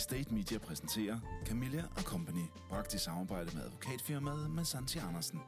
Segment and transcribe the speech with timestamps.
[0.00, 5.40] State Media præsenterer Camilla og Company, bragt i samarbejde med advokatfirmaet Massanti Andersen.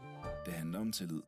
[0.47, 1.23] Det handler om tillid.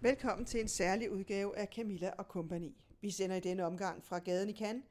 [0.00, 2.72] Velkommen til en særlig udgave af Camilla og Company.
[3.00, 4.84] Vi sender i denne omgang fra gaden i Cannes,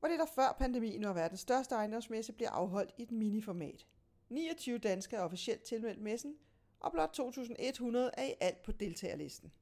[0.00, 3.86] hvor det der før pandemien var verdens største ejendomsmesse bliver afholdt i et miniformat.
[4.28, 6.34] 29 danskere er officielt tilmeldt messen,
[6.80, 9.52] og blot 2.100 er i alt på deltagerlisten.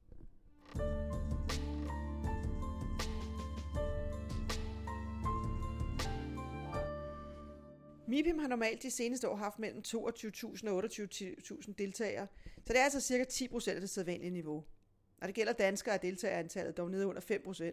[8.07, 12.27] MIPIM har normalt de seneste år haft mellem 22.000 og 28.000 deltagere,
[12.65, 14.63] så det er altså cirka 10% af det sædvanlige niveau.
[15.19, 17.63] Når det gælder danskere, er deltagerantallet dog nede under 5%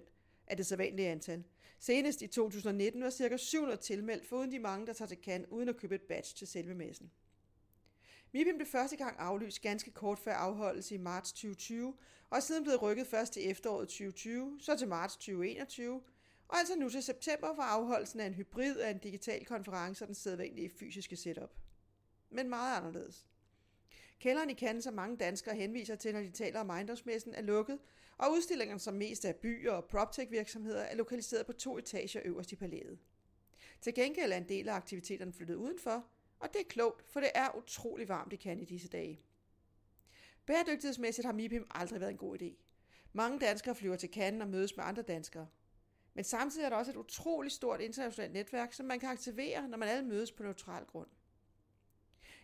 [0.47, 1.45] af det sædvanlige antal.
[1.79, 5.69] Senest i 2019 var cirka 700 tilmeldt, foruden de mange, der tager til kan uden
[5.69, 7.11] at købe et badge til selve messen.
[8.33, 11.95] MIPIM blev første gang aflyst ganske kort før afholdelse i marts 2020,
[12.31, 16.03] og er siden blevet rykket først til efteråret 2020, så til marts 2021,
[16.49, 20.07] og altså nu til september for afholdelsen af en hybrid af en digital konference og
[20.07, 21.51] den sædvanlige fysiske setup.
[22.31, 23.27] Men meget anderledes.
[24.21, 27.79] Kælderen i Cannes, som mange danskere henviser til, når de taler om ejendomsmessen, er lukket,
[28.19, 32.57] og udstillingerne, som mest er byer og proptech-virksomheder, er lokaliseret på to etager øverst i
[32.57, 32.99] palæet.
[33.81, 36.07] Til gengæld er en del af aktiviteterne flyttet udenfor,
[36.43, 39.21] og det er klogt, for det er utrolig varmt i Cannes i disse dage.
[40.47, 42.55] Bæredygtighedsmæssigt har MIPIM aldrig været en god idé.
[43.13, 45.49] Mange danskere flyver til Cannes og mødes med andre danskere.
[46.15, 49.79] Men samtidig er der også et utroligt stort internationalt netværk, som man kan aktivere, når
[49.79, 51.09] man alle mødes på neutral grund.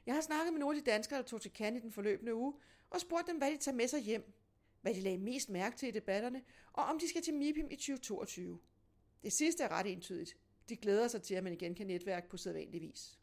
[0.06, 2.34] Jeg har snakket med nogle af de danskere, der tog til Cannes i den forløbende
[2.34, 2.54] uge,
[2.90, 4.32] og spurgt dem, hvad de tager med sig hjem,
[4.80, 7.76] hvad de lagde mest mærke til i debatterne, og om de skal til MIPIM i
[7.76, 8.58] 2022.
[9.22, 10.36] Det sidste er ret entydigt.
[10.68, 13.18] De glæder sig til, at man igen kan netværke på sædvanlig vis.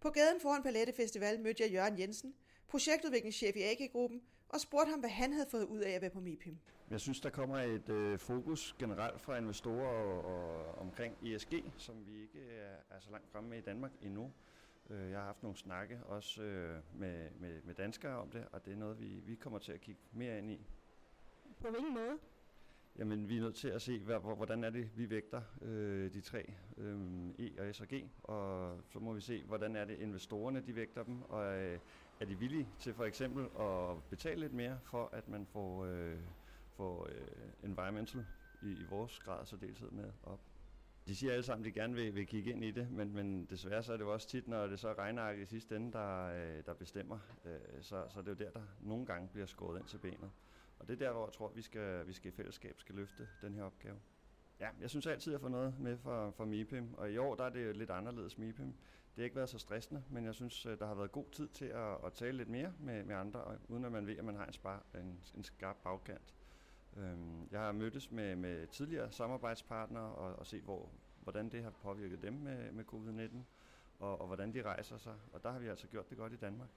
[0.00, 2.34] På gaden foran Palette Festival mødte jeg Jørgen Jensen,
[2.68, 6.20] projektudviklingschef i AG-gruppen, og spurgte ham, hvad han havde fået ud af at være på
[6.20, 6.58] MIPIM.
[6.90, 12.06] Jeg synes, der kommer et øh, fokus generelt fra investorer og, og omkring ESG, som
[12.06, 14.32] vi ikke er, er så langt fremme med i Danmark endnu.
[14.90, 18.64] Øh, jeg har haft nogle snakke også øh, med, med, med danskere om det, og
[18.64, 20.66] det er noget, vi, vi kommer til at kigge mere ind i.
[21.60, 22.18] På hvilken måde?
[22.98, 26.54] Jamen, vi er nødt til at se, hvordan er det, vi vægter øh, de tre,
[26.76, 30.60] øh, E og S og G, og så må vi se, hvordan er det, investorerne
[30.60, 31.78] de vægter dem, og øh,
[32.20, 36.18] er de villige til for eksempel at betale lidt mere for, at man får, øh,
[36.76, 38.26] får øh, environmental
[38.62, 40.40] i, i vores grad så deltid med op.
[41.06, 43.46] De siger alle sammen, at de gerne vil, vil kigge ind i det, men, men
[43.50, 46.26] desværre så er det jo også tit, når det så regner i sidste ende, der,
[46.26, 47.18] øh, der bestemmer.
[47.44, 50.30] Øh, så, så det er jo der, der nogle gange bliver skåret ind til benet.
[50.78, 53.28] Og det er der, hvor jeg tror, vi skal, vi skal i fællesskab skal løfte
[53.42, 53.96] den her opgave.
[54.60, 57.44] Ja, jeg synes altid, jeg får noget med fra, fra MIPIM, og i år der
[57.44, 58.66] er det lidt anderledes MIPIM.
[58.66, 61.48] Det har ikke været så stressende, men jeg synes, øh, der har været god tid
[61.48, 64.36] til at, at tale lidt mere med, med andre, uden at man ved, at man
[64.36, 66.34] har en, spar, en, en skarp bagkant.
[66.96, 70.90] Øhm, jeg har mødtes med, med tidligere samarbejdspartnere og, og set, hvor,
[71.20, 73.38] hvordan det har påvirket dem med, med covid-19,
[73.98, 75.14] og, og hvordan de rejser sig.
[75.32, 76.68] Og der har vi altså gjort det godt i Danmark.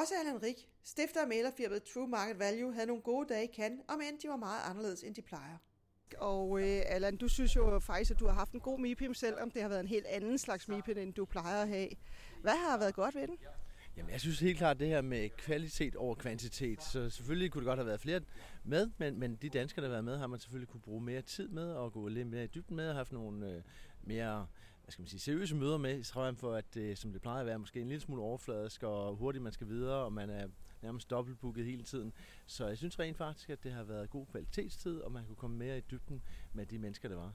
[0.00, 3.80] Også Allan Rik, stifter af malerfirmaet True Market Value, havde nogle gode dage i Cannes,
[3.88, 5.56] om end de var meget anderledes, end de plejer.
[6.18, 9.50] Og øh, Allan, du synes jo faktisk, at du har haft en god MIPIM, selvom
[9.50, 11.88] det har været en helt anden slags MIPIM, end du plejer at have.
[12.42, 13.38] Hvad har været godt ved den?
[13.96, 16.82] Jamen, jeg synes helt klart det her med kvalitet over kvantitet.
[16.82, 18.20] Så selvfølgelig kunne det godt have været flere
[18.64, 21.22] med, men, men de danskere, der har været med, har man selvfølgelig kunne bruge mere
[21.22, 23.62] tid med og gå lidt mere i dybden med og haft nogle øh,
[24.02, 24.46] mere
[24.86, 27.46] hvad skal man sige, seriøse møder med, så for, at det, som det plejer at
[27.46, 30.48] være, måske en lille smule overfladisk og hurtigt man skal videre, og man er
[30.82, 32.12] nærmest dobbeltbooket hele tiden.
[32.46, 35.56] Så jeg synes rent faktisk, at det har været god kvalitetstid, og man kunne komme
[35.56, 37.32] mere i dybden med de mennesker, der var.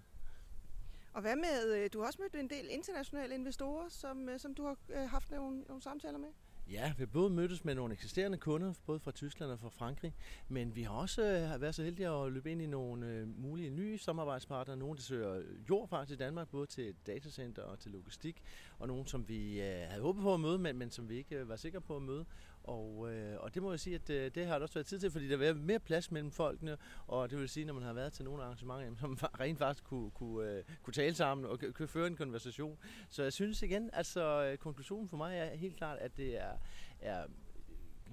[1.14, 4.56] Og hvad med, øh, du har også mødt en del internationale investorer, som, øh, som
[4.56, 6.30] du har haft nogle, nogle samtaler med?
[6.72, 10.14] Ja, vi har både mødtes med nogle eksisterende kunder, både fra Tyskland og fra Frankrig,
[10.48, 13.70] men vi har også øh, været så heldige at løbe ind i nogle øh, mulige
[13.70, 14.78] nye samarbejdspartnere.
[14.78, 18.44] Nogle, der søger jord faktisk i Danmark, både til datacenter og til logistik,
[18.80, 21.48] og nogle, som vi øh, havde håbet på at møde, men, men som vi ikke
[21.48, 22.26] var sikre på at møde.
[22.64, 25.00] Og, øh, og det må jeg sige, at øh, det har der også været tid
[25.00, 26.78] til, fordi der vil være mere plads mellem folkene,
[27.08, 29.84] og det vil sige, når man har været til nogle arrangementer, jamen, som rent faktisk
[29.84, 32.78] kunne, kunne, øh, kunne tale sammen og kunne føre en konversation.
[33.10, 36.54] Så jeg synes igen, altså øh, konklusionen for mig er helt klart, at det er,
[37.00, 37.26] er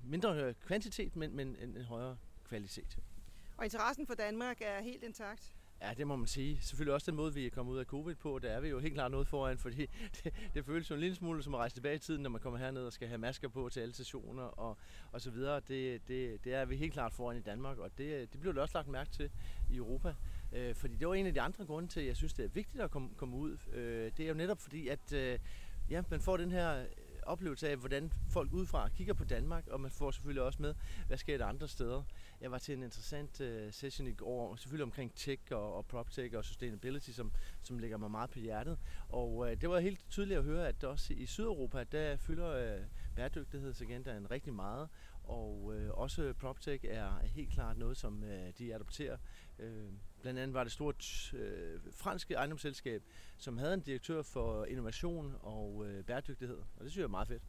[0.04, 2.98] mindre kvantitet, men, men en, en højere kvalitet.
[3.56, 5.57] Og interessen for Danmark er helt intakt?
[5.82, 6.58] Ja, det må man sige.
[6.60, 8.78] Selvfølgelig også den måde, vi er kommet ud af covid på, der er vi jo
[8.78, 9.86] helt klart noget foran, fordi
[10.25, 12.40] det, det føles jo en lille smule som at rejse tilbage i tiden, når man
[12.40, 14.76] kommer herned og skal have masker på til alle stationer og,
[15.12, 15.60] og så videre.
[15.69, 18.62] Det, det, det er vi helt klart foran i Danmark, og det, det bliver det
[18.62, 19.30] også lagt mærke til
[19.70, 20.14] i Europa.
[20.52, 22.48] Øh, fordi det var en af de andre grunde til, at jeg synes, det er
[22.48, 23.56] vigtigt at komme, komme ud.
[23.72, 25.38] Øh, det er jo netop fordi, at øh,
[25.90, 26.84] ja, man får den her
[27.28, 30.74] oplevelse af, hvordan folk udefra kigger på Danmark, og man får selvfølgelig også med,
[31.06, 32.02] hvad sker der andre steder.
[32.40, 36.37] Jeg var til en interessant uh, session i går, selvfølgelig omkring tech og, og PropTech
[36.37, 37.32] og sustainability, som,
[37.62, 38.79] som ligger mig meget på hjertet.
[39.08, 42.81] Og uh, det var helt tydeligt at høre, at også i Sydeuropa, der fylder øh,
[42.81, 42.87] uh,
[43.17, 44.88] bæredygtighedsagendaen rigtig meget,
[45.25, 49.17] og uh, også PropTech er helt klart noget, som uh, de adopterer.
[49.58, 49.64] Uh,
[50.20, 53.02] blandt andet var det stort uh, franske ejendomsselskab,
[53.37, 57.29] som havde en direktør for innovation og uh, bæredygtighed, og det synes jeg er meget
[57.29, 57.43] fedt.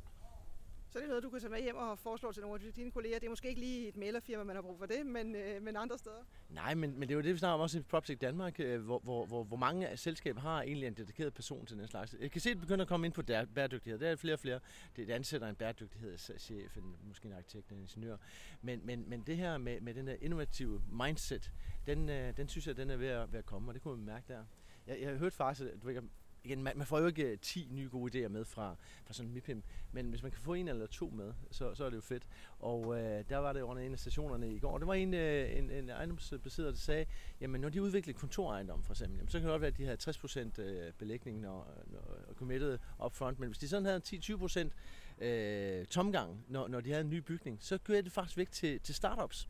[0.91, 2.91] Så det er noget, du kan tage med hjem og foreslå til nogle af dine
[2.91, 3.19] kolleger.
[3.19, 5.75] Det er måske ikke lige et malerfirma, man har brug for det, men, øh, men
[5.75, 6.23] andre steder.
[6.49, 8.81] Nej, men, men det er jo det, vi snakker om også i PropTech Danmark, øh,
[8.81, 12.15] hvor, hvor, hvor, hvor mange af selskaber har egentlig en dedikeret person til den slags.
[12.19, 13.99] Jeg kan se, at det begynder at komme ind på der, bæredygtighed.
[13.99, 14.59] Der er flere og flere.
[14.95, 18.17] Det ansætter en bæredygtighedschef, en, måske en arkitekt, en ingeniør.
[18.61, 21.51] Men, men, men det her med, med den der innovative mindset,
[21.87, 23.95] den, øh, den synes jeg, den er ved at, ved at komme, og det kunne
[23.95, 24.45] man mærke der.
[24.87, 26.01] Jeg, jeg har hørt faktisk, at du ved,
[26.43, 28.75] igen, man, man får jo ikke øh, 10 nye gode idéer med fra,
[29.05, 31.85] fra sådan en MIPIM, men hvis man kan få en eller to med, så, så
[31.85, 32.27] er det jo fedt.
[32.59, 35.13] Og øh, der var det under en af stationerne i går, og det var en,
[35.13, 37.05] øh, en, en ejendomsbesidder, der sagde,
[37.41, 39.83] jamen når de udvikler kontorejendom for eksempel, jamen, så kan det godt være, at de
[39.83, 39.97] havde
[40.57, 44.01] 60% øh, belægning når, når committed up front, men hvis de sådan havde
[45.19, 48.51] 10-20% øh, tomgang, når, når de havde en ny bygning, så gør det faktisk væk
[48.51, 49.49] til, til startups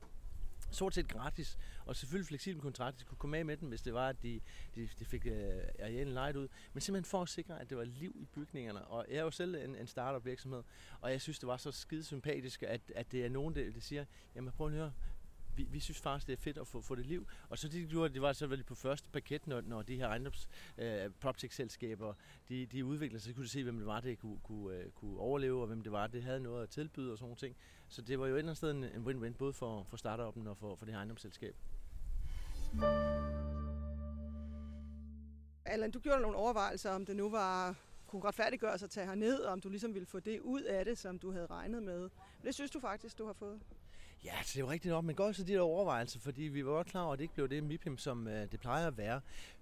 [0.72, 3.00] stort set gratis, og selvfølgelig fleksibel kontrakt.
[3.00, 4.40] De kunne komme af med den, hvis det var, at de,
[4.76, 5.34] de, de fik øh,
[5.80, 6.48] arealen lejet ud.
[6.74, 8.86] Men simpelthen for at sikre, at det var liv i bygningerne.
[8.86, 10.64] Og jeg er jo selv en, en startup virksomhed,
[11.02, 13.80] og jeg synes, det var så skide sympatisk, at, at det er nogen, der, der
[13.80, 14.06] siger,
[14.36, 14.94] jamen prøv at høre,
[15.60, 17.28] vi, vi synes faktisk, det er fedt at få, få det liv.
[17.50, 20.50] Og så det gjorde, det var så på første paket, når, når de her ejendoms
[20.78, 22.14] øh, PropTech-selskaber,
[22.50, 24.92] de, de udviklede sig, så kunne de se, hvem det var, det kunne, kunne, øh,
[24.92, 27.56] kunne overleve, og hvem det var, det havde noget at tilbyde og sådan ting.
[27.88, 30.58] Så det var jo et eller andet sted en win-win, både for, for startupen og
[30.58, 31.56] for, for det her ejendomsselskab.
[35.66, 37.76] Allan, du gjorde nogle overvejelser, om det nu var
[38.08, 40.86] kunne retfærdiggøre sig at tage herned, og om du ligesom ville få det ud af
[40.86, 42.00] det, som du havde regnet med.
[42.00, 43.60] Men det synes du faktisk, du har fået?
[44.24, 46.72] Ja, det er jo rigtigt nok, men godt så de der overvejelser, fordi vi var
[46.72, 49.22] godt klar over, at det ikke blev det MIPIM, som øh, det plejer at være.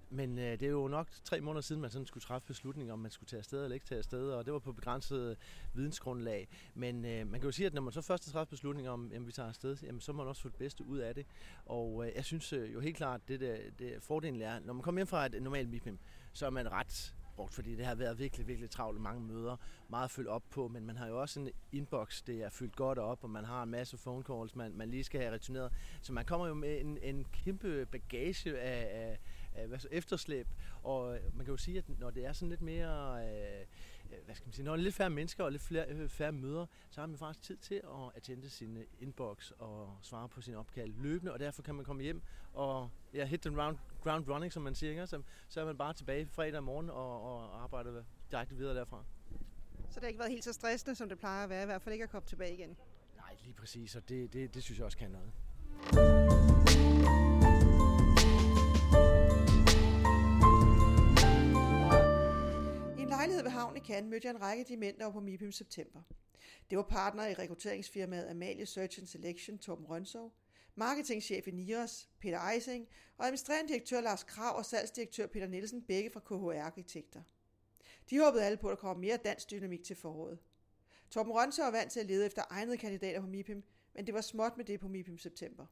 [0.09, 2.99] Men øh, det er jo nok tre måneder siden, man sådan skulle træffe beslutning om,
[2.99, 5.35] man skulle tage afsted eller ikke tage afsted, og det var på begrænset øh,
[5.73, 6.47] vidensgrundlag.
[6.75, 9.11] Men øh, man kan jo sige, at når man så først har træffet beslutning om,
[9.13, 11.25] at vi tager afsted, jamen, så må man også få det bedste ud af det.
[11.65, 14.83] Og øh, jeg synes øh, jo helt klart, det, der, det fordelen er, når man
[14.83, 15.99] kommer hjem fra et normalt MIPIM,
[16.33, 19.57] så er man ret brugt, fordi det har været virkelig, virkelig travlt mange møder,
[19.89, 22.75] meget at følge op på, men man har jo også en inbox, det er fyldt
[22.75, 25.71] godt op, og man har en masse phone calls, man, man lige skal have returneret.
[26.01, 29.19] Så man kommer jo med en, en kæmpe bagage af, af,
[29.55, 30.47] af hvad så, efterslæb,
[30.83, 33.25] og øh, man kan jo sige, at når det er sådan lidt mere...
[33.25, 33.65] Øh, øh
[34.25, 36.31] hvad skal man sige, når der er lidt færre mennesker og lidt flere, øh, færre
[36.31, 40.41] møder, så har man faktisk tid til at attende sin øh, inbox og svare på
[40.41, 42.21] sin opkald løbende, og derfor kan man komme hjem
[42.53, 43.77] og ja, hit the round
[44.07, 45.07] ground running, som man siger, ikke?
[45.07, 49.03] Så, så er man bare tilbage fredag morgen og, og arbejder direkte videre derfra.
[49.89, 51.81] Så det har ikke været helt så stressende, som det plejer at være, i hvert
[51.81, 52.77] fald ikke at komme tilbage igen?
[53.15, 55.31] Nej, lige præcis, og det, det, det synes jeg også kan noget.
[63.17, 65.19] lejlighed ved havnen i Cannes mødte jeg en række af de mænd, der var på
[65.19, 66.01] MIPIM september.
[66.69, 70.33] Det var partner i rekrutteringsfirmaet Amalie Search and Selection, Torben Rønsov,
[70.77, 72.87] marketingchef i NIOS, Peter Eising,
[73.17, 77.21] og administrerende direktør Lars Krav og salgsdirektør Peter Nielsen, begge fra KHR Arkitekter.
[78.09, 80.37] De håbede alle på, at der kommer mere dansk dynamik til foråret.
[81.09, 83.63] Torben Rønse var vant til at lede efter egnede kandidater på MIPIM,
[83.93, 85.65] men det var småt med det på MIPIM september.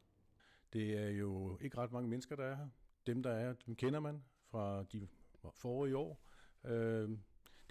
[0.73, 2.67] Det er jo ikke ret mange mennesker, der er her.
[3.07, 5.07] Dem, der er, dem kender man fra de
[5.53, 6.25] forrige år.
[6.63, 7.09] Øh,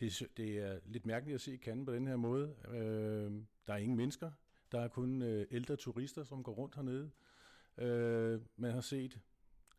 [0.00, 2.56] det, det er lidt mærkeligt at se Cannes på den her måde.
[2.68, 3.32] Øh,
[3.66, 4.30] der er ingen mennesker.
[4.72, 7.10] Der er kun øh, ældre turister, som går rundt hernede.
[7.78, 9.20] Øh, man har set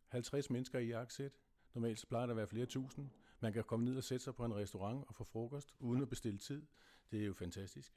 [0.08, 1.32] 50 mennesker i jakkesæt.
[1.74, 3.10] Normalt så plejer der at være flere tusind.
[3.40, 6.08] Man kan komme ned og sætte sig på en restaurant og få frokost, uden at
[6.08, 6.66] bestille tid.
[7.10, 7.92] Det er jo fantastisk.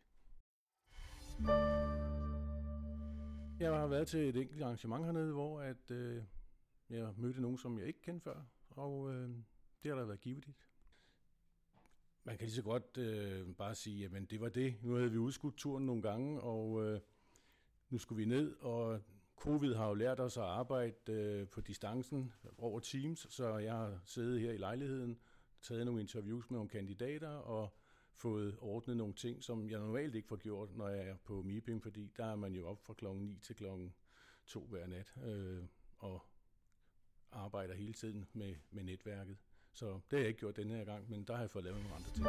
[3.60, 6.24] Jeg har været til et enkelt arrangement hernede, hvor at, øh,
[6.90, 9.30] jeg mødte nogen, som jeg ikke kendte før, og øh,
[9.84, 10.68] det har da været givetigt.
[12.24, 14.76] Man kan lige så godt øh, bare sige, at det var det.
[14.82, 17.00] Nu havde vi udskudt turen nogle gange, og øh,
[17.90, 19.02] nu skulle vi ned, og
[19.40, 24.00] covid har jo lært os at arbejde øh, på distancen over Teams, så jeg har
[24.06, 25.20] siddet her i lejligheden,
[25.62, 27.76] taget nogle interviews med nogle kandidater, og
[28.14, 31.82] fået ordnet nogle ting, som jeg normalt ikke får gjort, når jeg er på MIPIM,
[31.82, 33.94] fordi der er man jo op fra klokken 9 til klokken
[34.46, 35.64] 2 hver nat, øh,
[35.98, 36.22] og
[37.32, 39.38] arbejder hele tiden med, med netværket.
[39.74, 41.80] Så det har jeg ikke gjort denne her gang, men der har jeg fået lavet
[41.80, 42.26] nogle andre ting.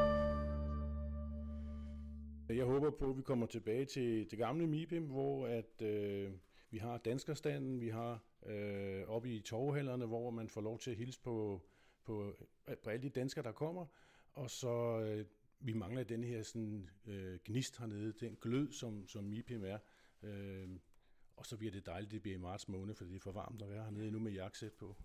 [2.58, 6.32] Jeg håber på, at vi kommer tilbage til det gamle MIPIM, hvor at, øh,
[6.70, 10.96] vi har danskerstanden, vi har øh, op i torvhælderne, hvor man får lov til at
[10.96, 11.62] hilse på,
[12.04, 12.36] på,
[12.82, 13.86] på alle de danskere, der kommer.
[14.32, 15.26] Og så øh,
[15.60, 19.78] vi mangler den her sådan, øh, gnist hernede, den glød, som, som MIPIM er.
[20.22, 20.68] Øh,
[21.36, 23.62] og så bliver det dejligt, det bliver i marts måned, for det er for varmt
[23.62, 24.96] at være hernede nu med jakkesæt på.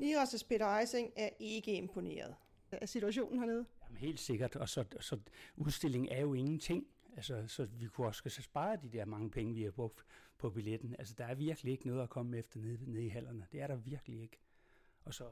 [0.00, 2.34] Niras' Peter Eising er ikke imponeret
[2.72, 3.66] af situationen hernede.
[3.82, 5.18] Jamen helt sikkert, og så, så
[5.56, 6.86] udstillingen er jo ingenting.
[7.16, 10.04] Altså, så vi kunne også altså, spare de der mange penge, vi har brugt
[10.38, 10.96] på billetten.
[10.98, 13.46] Altså, der er virkelig ikke noget at komme efter nede, nede i hallerne.
[13.52, 14.40] Det er der virkelig ikke.
[15.04, 15.28] Og så,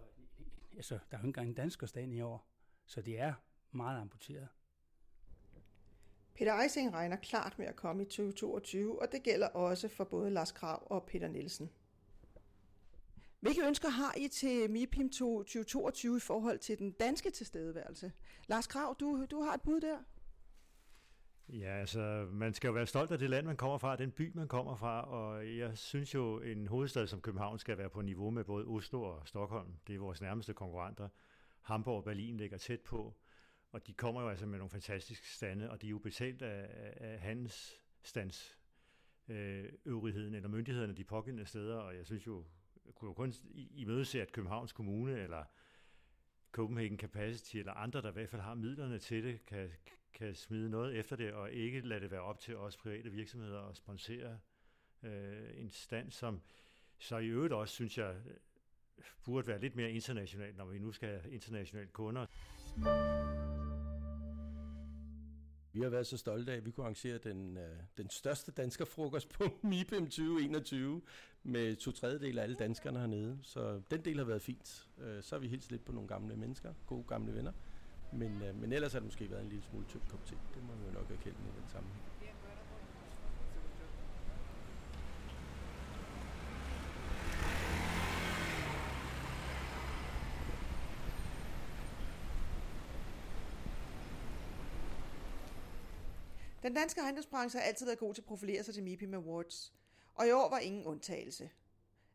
[0.76, 2.46] altså, der er jo ikke engang en danskerstand i år,
[2.86, 3.34] så det er
[3.70, 4.48] meget amputeret.
[6.34, 10.30] Peter Eising regner klart med at komme i 2022, og det gælder også for både
[10.30, 11.70] Lars Krav og Peter Nielsen.
[13.40, 18.12] Hvilke ønsker har I til MIPIM 2022 i forhold til den danske tilstedeværelse?
[18.46, 19.98] Lars Krav, du, du har et bud der.
[21.52, 24.32] Ja, altså, man skal jo være stolt af det land, man kommer fra, den by,
[24.34, 28.30] man kommer fra, og jeg synes jo, en hovedstad som København skal være på niveau
[28.30, 29.74] med både Oslo og Stockholm.
[29.86, 31.08] Det er vores nærmeste konkurrenter.
[31.60, 33.14] Hamburg og Berlin ligger tæt på,
[33.72, 36.68] og de kommer jo altså med nogle fantastiske stande, og de er jo betalt af,
[36.96, 38.58] af handelsstands
[39.84, 42.44] øvrigheden øh, eller myndighederne de pågældende steder, og jeg synes jo,
[42.86, 45.44] jeg kunne jo kun i møde se, at Københavns Kommune eller
[46.52, 49.70] Copenhagen Capacity eller andre, der i hvert fald har midlerne til det, kan,
[50.14, 53.62] kan smide noget efter det, og ikke lade det være op til os private virksomheder
[53.68, 54.38] at sponsere
[55.02, 56.40] øh, en stand, som
[56.98, 58.16] så i øvrigt også, synes jeg,
[59.24, 62.26] burde være lidt mere internationalt, når vi nu skal have internationale kunder.
[65.72, 69.28] Vi har været så stolte af, at vi kunne arrangere den, øh, den største danskerfrokost
[69.28, 71.02] på MIPEM 2021
[71.42, 73.38] med to tredjedel af alle danskerne hernede.
[73.42, 74.88] Så den del har været fint.
[74.98, 77.52] Øh, så har vi helt lidt på nogle gamle mennesker, gode gamle venner.
[78.12, 80.34] Men, øh, men ellers har det måske været en lille smule tynd kop te.
[80.54, 82.21] Det må vi jo nok erkende i den sammenhæng.
[96.72, 99.72] Den danske ejendomsbranche har altid været god til at profilere sig til MIPIM Awards,
[100.14, 101.50] og i år var ingen undtagelse.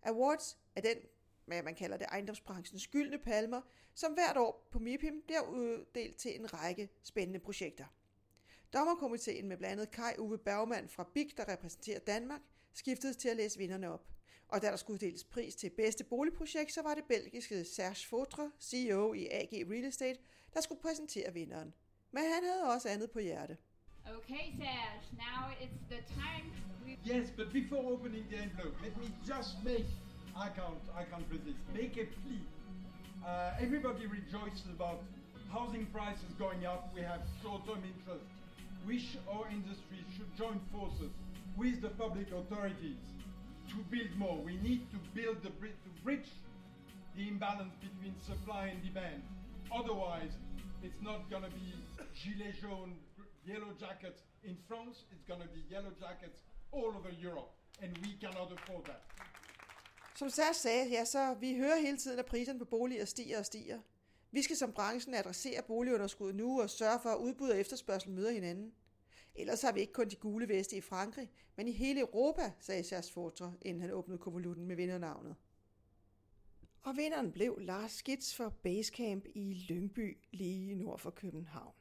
[0.03, 0.97] Awards er den,
[1.45, 3.61] hvad man kalder det, ejendomsbranchens gyldne palmer,
[3.95, 7.85] som hvert år på MIPIM bliver uddelt til en række spændende projekter.
[8.73, 12.41] Dommerkomiteen med blandt andet Kai Uwe Bergmann fra BIG, der repræsenterer Danmark,
[12.73, 14.07] skiftede til at læse vinderne op.
[14.47, 18.51] Og da der skulle deles pris til bedste boligprojekt, så var det belgiske Serge Fautre,
[18.61, 20.19] CEO i AG Real Estate,
[20.53, 21.73] der skulle præsentere vinderen.
[22.11, 23.57] Men han havde også andet på hjerte.
[24.15, 26.47] Okay, Serge, now it's the time.
[27.03, 29.85] Yes, but before opening the envelope, let me just make,
[30.35, 32.39] I can't, I can't resist, make a plea.
[33.25, 35.01] Uh, everybody rejoices about
[35.51, 36.89] housing prices going up.
[36.95, 38.23] We have short-term interest.
[38.87, 41.11] Wish our industry should join forces
[41.57, 43.03] with the public authorities
[43.69, 44.37] to build more.
[44.37, 46.29] We need to build the bridge to bridge
[47.17, 49.23] the imbalance between supply and demand.
[49.75, 50.31] Otherwise,
[50.81, 51.73] it's not going to be
[52.23, 52.95] gilet jaune
[53.47, 57.51] yellow jackets in France, it's going to be yellow jackets all over Europe,
[57.81, 59.01] and we cannot afford that.
[60.15, 63.45] Som Sær sagde, ja, så vi hører hele tiden, at priserne på boliger stiger og
[63.45, 63.79] stiger.
[64.31, 68.31] Vi skal som branchen adressere boligunderskuddet nu og sørge for, at udbud og efterspørgsel møder
[68.31, 68.73] hinanden.
[69.35, 72.83] Ellers har vi ikke kun de gule veste i Frankrig, men i hele Europa, sagde
[72.83, 75.35] Sers Fortre, inden han åbnede konvolutten med vindernavnet.
[76.81, 81.73] Og vinderen blev Lars Skits for Basecamp i Lyngby, lige nord for København.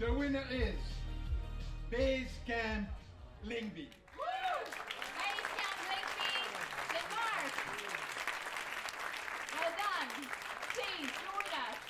[0.00, 0.80] The winner is
[1.90, 2.88] Base Camp
[3.44, 3.88] Lingby.
[6.88, 7.52] Denmark.
[9.52, 10.10] Well done.
[10.72, 11.80] Please join us.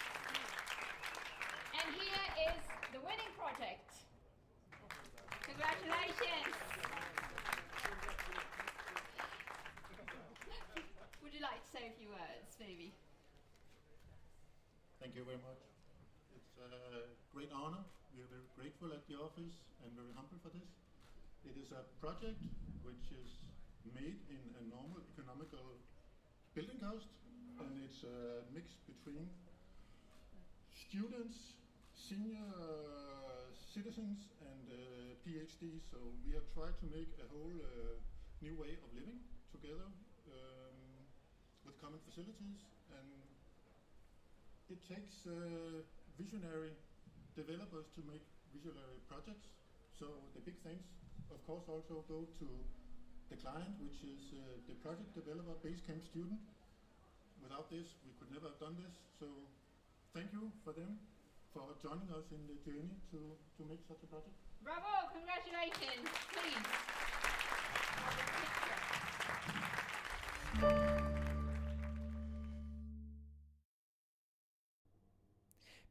[1.78, 2.58] And here is
[2.90, 3.94] the winning project.
[5.46, 6.50] Congratulations.
[11.22, 12.92] Would you like to say a few words, maybe?
[14.98, 15.62] Thank you very much.
[16.34, 17.86] It's a great honor.
[18.10, 20.66] We are very grateful at the office and very humble for this.
[21.44, 22.40] It is a project
[22.84, 23.30] which is
[23.94, 25.80] made in a normal economical
[26.54, 27.08] building cost
[27.58, 29.28] and it's a mix between
[30.72, 31.56] students,
[31.96, 34.76] senior uh, citizens and uh,
[35.24, 35.84] PhDs.
[35.90, 37.96] So we have tried to make a whole uh,
[38.42, 39.20] new way of living
[39.52, 39.88] together
[40.28, 41.06] um,
[41.64, 43.08] with common facilities and
[44.68, 45.82] it takes uh,
[46.18, 46.76] visionary
[47.34, 49.59] developers to make visionary projects.
[50.00, 50.88] So the big thanks,
[51.28, 52.48] of course, also go to
[53.28, 56.40] the client, which is uh, the project developer, Basecamp student.
[57.42, 58.96] Without this, we could never have done this.
[59.20, 59.28] So
[60.16, 60.96] thank you for them
[61.52, 64.32] for joining us in the journey to, to make such a project.
[64.64, 66.08] Bravo, congratulations.
[66.32, 66.64] Please.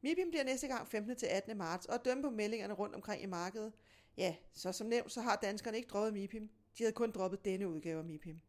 [0.02, 1.16] MIPIM bliver næste gang 15.
[1.16, 1.58] til 18.
[1.58, 3.72] marts, og dømme på meldingerne rundt omkring i markedet.
[4.16, 6.50] Ja, så som nævnt, så har danskerne ikke droppet MIPIM.
[6.78, 8.40] De havde kun droppet denne udgave af MIPIM.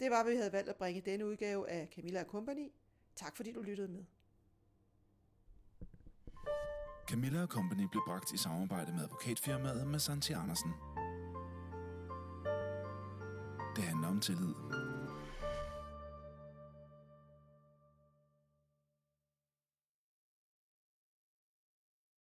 [0.00, 2.72] Det var, hvad vi havde valgt at bringe denne udgave af Camilla Company.
[3.16, 4.04] Tak fordi du lyttede med.
[7.08, 10.72] Camilla Company blev bragt i samarbejde med advokatfirmaet med Santi Andersen.
[13.76, 14.54] Det handler om tillid.